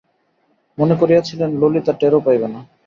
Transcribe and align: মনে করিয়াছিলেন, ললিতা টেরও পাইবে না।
মনে 0.77 0.95
করিয়াছিলেন, 0.95 1.49
ললিতা 1.61 1.93
টেরও 1.99 2.19
পাইবে 2.25 2.47
না। 2.53 2.59